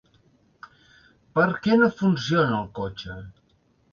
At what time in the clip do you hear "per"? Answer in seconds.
1.39-1.45